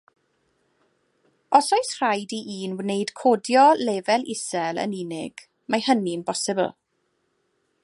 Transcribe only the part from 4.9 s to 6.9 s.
unig, mae hynny'n bosibl.